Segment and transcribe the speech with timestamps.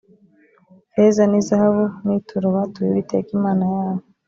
[0.91, 4.01] feza n’izahabu ni ituro batuye uwiteka imana ya bo